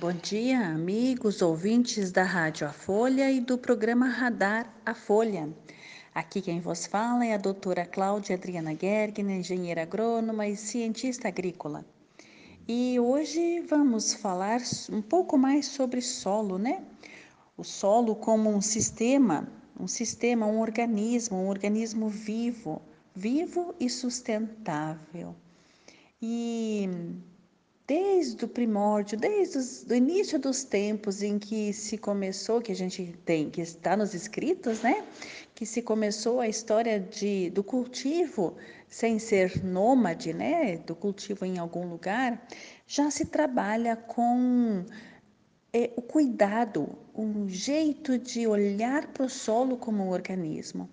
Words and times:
Bom 0.00 0.14
dia, 0.14 0.58
amigos, 0.60 1.42
ouvintes 1.42 2.10
da 2.10 2.22
Rádio 2.22 2.66
A 2.66 2.72
Folha 2.72 3.30
e 3.30 3.38
do 3.38 3.58
programa 3.58 4.08
Radar 4.08 4.74
A 4.86 4.94
Folha. 4.94 5.54
Aqui 6.14 6.40
quem 6.40 6.58
vos 6.58 6.86
fala 6.86 7.26
é 7.26 7.34
a 7.34 7.36
doutora 7.36 7.84
Cláudia 7.84 8.34
Adriana 8.34 8.74
Gergner, 8.74 9.36
engenheira 9.36 9.82
agrônoma 9.82 10.48
e 10.48 10.56
cientista 10.56 11.28
agrícola. 11.28 11.84
E 12.66 12.98
hoje 12.98 13.60
vamos 13.68 14.14
falar 14.14 14.62
um 14.90 15.02
pouco 15.02 15.36
mais 15.36 15.66
sobre 15.66 16.00
solo, 16.00 16.56
né? 16.56 16.82
O 17.54 17.62
solo 17.62 18.16
como 18.16 18.48
um 18.48 18.62
sistema, 18.62 19.46
um 19.78 19.86
sistema, 19.86 20.46
um 20.46 20.60
organismo, 20.60 21.36
um 21.36 21.48
organismo 21.50 22.08
vivo, 22.08 22.80
vivo 23.14 23.74
e 23.78 23.90
sustentável. 23.90 25.36
E 26.22 26.88
desde 27.90 28.44
o 28.44 28.48
primórdio, 28.48 29.18
desde 29.18 29.58
o 29.92 29.96
início 29.96 30.38
dos 30.38 30.62
tempos 30.62 31.24
em 31.24 31.40
que 31.40 31.72
se 31.72 31.98
começou, 31.98 32.62
que 32.62 32.70
a 32.70 32.74
gente 32.76 33.18
tem, 33.24 33.50
que 33.50 33.60
está 33.60 33.96
nos 33.96 34.14
escritos, 34.14 34.80
né? 34.80 35.04
Que 35.56 35.66
se 35.66 35.82
começou 35.82 36.38
a 36.38 36.46
história 36.46 37.00
de, 37.00 37.50
do 37.50 37.64
cultivo 37.64 38.56
sem 38.88 39.18
ser 39.18 39.64
nômade, 39.64 40.32
né? 40.32 40.76
Do 40.86 40.94
cultivo 40.94 41.44
em 41.44 41.58
algum 41.58 41.84
lugar, 41.90 42.40
já 42.86 43.10
se 43.10 43.24
trabalha 43.24 43.96
com 43.96 44.84
é, 45.72 45.90
o 45.96 46.00
cuidado, 46.00 46.96
um 47.12 47.48
jeito 47.48 48.16
de 48.16 48.46
olhar 48.46 49.08
para 49.08 49.26
o 49.26 49.28
solo 49.28 49.76
como 49.76 50.04
um 50.04 50.10
organismo. 50.10 50.88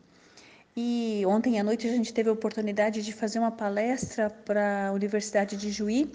E 0.76 1.22
ontem 1.28 1.60
à 1.60 1.64
noite 1.64 1.88
a 1.88 1.92
gente 1.92 2.12
teve 2.12 2.30
a 2.30 2.34
oportunidade 2.34 3.04
de 3.04 3.14
fazer 3.14 3.38
uma 3.38 3.52
palestra 3.52 4.32
para 4.32 4.88
a 4.88 4.92
Universidade 4.92 5.56
de 5.58 5.70
Juí, 5.70 6.12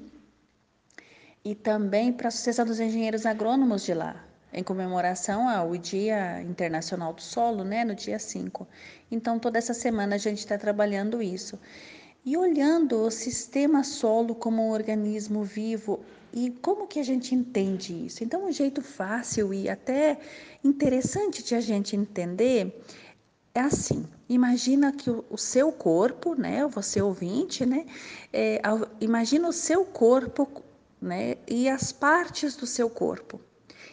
e 1.45 1.55
também 1.55 2.13
para 2.13 2.27
a 2.27 2.29
Associação 2.29 2.65
dos 2.65 2.79
Engenheiros 2.79 3.27
Agrônomos 3.27 3.83
de 3.83 3.95
lá, 3.95 4.25
em 4.53 4.63
comemoração 4.63 5.49
ao 5.49 5.77
Dia 5.77 6.43
Internacional 6.43 7.13
do 7.13 7.23
Solo, 7.23 7.65
né, 7.65 7.85
no 7.85 7.95
dia 7.95 8.19
5. 8.19 8.67
Então, 9.11 9.39
toda 9.39 9.59
essa 9.59 9.75
semana 9.75 10.15
a 10.15 10.19
gente 10.19 10.39
está 10.39 10.57
trabalhando 10.57 11.23
isso. 11.23 11.59
E 12.25 12.37
olhando 12.37 13.03
o 13.03 13.11
sistema 13.11 13.83
solo 13.83 14.35
como 14.35 14.63
um 14.63 14.71
organismo 14.71 15.43
vivo 15.43 16.01
e 16.33 16.51
como 16.51 16.87
que 16.87 17.01
a 17.01 17.03
gente 17.03 17.35
entende 17.35 18.07
isso? 18.07 18.23
Então, 18.23 18.47
um 18.47 18.53
jeito 18.53 18.81
fácil 18.81 19.53
e 19.53 19.69
até 19.69 20.19
interessante 20.63 21.43
de 21.43 21.55
a 21.57 21.61
gente 21.61 21.97
entender 21.97 22.81
é 23.55 23.61
assim. 23.61 24.07
Imagina 24.29 24.93
que 24.93 25.11
o, 25.11 25.37
seu 25.37 25.73
corpo, 25.73 26.35
né, 26.35 26.67
você 26.67 27.03
ouvinte, 27.03 27.67
né, 27.67 27.85
é, 28.33 28.63
imagina 29.01 29.49
o 29.49 29.53
seu 29.53 29.85
corpo 29.85 30.49
né? 31.03 31.37
e 31.49 31.69
as 31.69 31.93
partes 31.93 32.57
do 32.57 32.67
seu 32.67 32.89
corpo. 32.89 33.41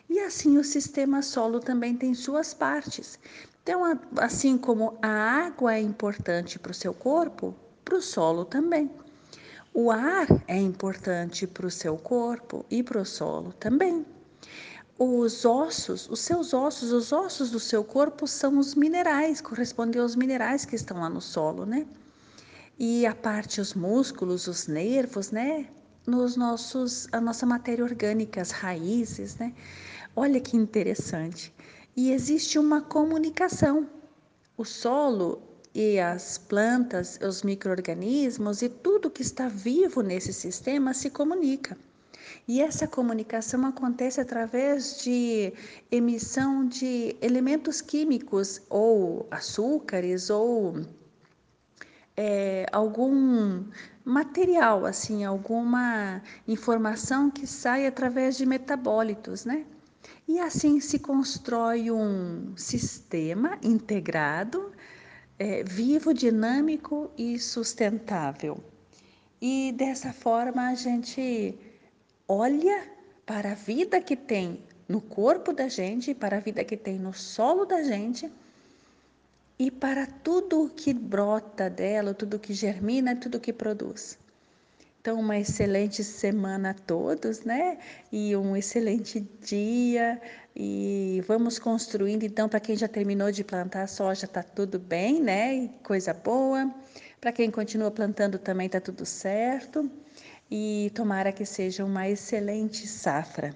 E 0.07 0.19
assim 0.19 0.57
o 0.57 0.63
sistema 0.63 1.21
solo 1.21 1.59
também 1.59 1.95
tem 1.95 2.13
suas 2.13 2.53
partes. 2.53 3.19
Então, 3.63 3.81
assim 4.17 4.57
como 4.57 4.97
a 5.01 5.07
água 5.07 5.75
é 5.75 5.81
importante 5.81 6.57
para 6.57 6.71
o 6.71 6.75
seu 6.75 6.93
corpo, 6.93 7.55
para 7.83 7.97
o 7.97 8.01
solo 8.01 8.45
também. 8.45 8.89
O 9.73 9.91
ar 9.91 10.27
é 10.47 10.57
importante 10.57 11.45
para 11.45 11.67
o 11.67 11.71
seu 11.71 11.97
corpo 11.97 12.65
e 12.69 12.81
para 12.81 13.01
o 13.01 13.05
solo 13.05 13.53
também. 13.53 14.05
Os 14.97 15.45
ossos, 15.45 16.09
os 16.09 16.19
seus 16.19 16.53
ossos, 16.53 16.91
os 16.91 17.11
ossos 17.11 17.51
do 17.51 17.59
seu 17.59 17.83
corpo 17.83 18.27
são 18.27 18.57
os 18.57 18.75
minerais, 18.75 19.39
correspondem 19.39 20.01
aos 20.01 20.15
minerais 20.15 20.65
que 20.65 20.75
estão 20.75 20.99
lá 20.99 21.09
no 21.09 21.21
solo, 21.21 21.65
né? 21.65 21.85
E 22.77 23.05
a 23.05 23.13
parte, 23.13 23.61
os 23.61 23.73
músculos, 23.73 24.47
os 24.47 24.67
nervos, 24.67 25.31
né? 25.31 25.67
Nos 26.05 26.35
nossos, 26.35 27.07
a 27.11 27.21
nossa 27.21 27.45
matéria 27.45 27.83
orgânica, 27.83 28.41
as 28.41 28.51
raízes, 28.51 29.35
né? 29.37 29.53
Olha 30.15 30.39
que 30.39 30.57
interessante. 30.57 31.53
E 31.95 32.11
existe 32.11 32.57
uma 32.57 32.81
comunicação. 32.81 33.87
O 34.57 34.65
solo 34.65 35.41
e 35.73 35.99
as 35.99 36.37
plantas, 36.37 37.19
os 37.21 37.43
micro-organismos 37.43 38.61
e 38.61 38.69
tudo 38.69 39.09
que 39.09 39.21
está 39.21 39.47
vivo 39.47 40.01
nesse 40.01 40.33
sistema 40.33 40.93
se 40.93 41.09
comunica. 41.09 41.77
E 42.47 42.61
essa 42.61 42.87
comunicação 42.87 43.65
acontece 43.65 44.19
através 44.19 45.01
de 45.03 45.53
emissão 45.91 46.67
de 46.67 47.15
elementos 47.21 47.81
químicos, 47.81 48.61
ou 48.69 49.27
açúcares, 49.31 50.29
ou 50.29 50.81
é, 52.21 52.65
algum 52.73 53.63
material, 54.03 54.85
assim, 54.85 55.23
alguma 55.23 56.21
informação 56.45 57.31
que 57.31 57.47
sai 57.47 57.87
através 57.87 58.35
de 58.35 58.45
metabólitos, 58.45 59.45
né? 59.45 59.65
E 60.27 60.37
assim 60.37 60.81
se 60.81 60.99
constrói 60.99 61.89
um 61.89 62.53
sistema 62.57 63.57
integrado, 63.63 64.73
é, 65.39 65.63
vivo, 65.63 66.13
dinâmico 66.13 67.09
e 67.17 67.39
sustentável. 67.39 68.61
E 69.41 69.71
dessa 69.77 70.11
forma 70.11 70.67
a 70.67 70.75
gente 70.75 71.57
olha 72.27 72.83
para 73.25 73.53
a 73.53 73.55
vida 73.55 74.01
que 74.01 74.17
tem 74.17 74.61
no 74.89 74.99
corpo 74.99 75.53
da 75.53 75.69
gente, 75.69 76.13
para 76.13 76.35
a 76.35 76.41
vida 76.41 76.65
que 76.65 76.75
tem 76.75 76.99
no 76.99 77.13
solo 77.13 77.63
da 77.63 77.81
gente 77.81 78.29
e 79.59 79.69
para 79.69 80.05
tudo 80.05 80.71
que 80.73 80.93
brota 80.93 81.69
dela, 81.69 82.13
tudo 82.13 82.39
que 82.39 82.53
germina, 82.53 83.13
tudo 83.13 83.41
que 83.41 83.51
produz. 83.51 84.17
Então, 85.01 85.19
uma 85.19 85.37
excelente 85.37 86.01
semana 86.01 86.71
a 86.71 86.73
todos, 86.73 87.41
né? 87.41 87.77
E 88.11 88.35
um 88.37 88.55
excelente 88.55 89.19
dia. 89.41 90.21
E 90.55 91.21
vamos 91.27 91.59
construindo. 91.59 92.23
Então, 92.23 92.47
para 92.47 92.59
quem 92.59 92.75
já 92.77 92.87
terminou 92.87 93.31
de 93.31 93.43
plantar 93.43 93.87
soja, 93.87 94.25
está 94.25 94.43
tudo 94.43 94.79
bem, 94.79 95.21
né? 95.21 95.69
Coisa 95.83 96.13
boa. 96.13 96.73
Para 97.19 97.33
quem 97.33 97.51
continua 97.51 97.91
plantando 97.91 98.37
também 98.37 98.67
está 98.67 98.79
tudo 98.79 99.05
certo. 99.05 99.89
E 100.49 100.91
tomara 100.95 101.31
que 101.33 101.45
seja 101.45 101.83
uma 101.83 102.07
excelente 102.09 102.87
safra. 102.87 103.53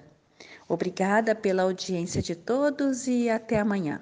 Obrigada 0.68 1.34
pela 1.34 1.62
audiência 1.62 2.20
de 2.22 2.34
todos 2.34 3.06
e 3.06 3.28
até 3.28 3.58
amanhã. 3.58 4.00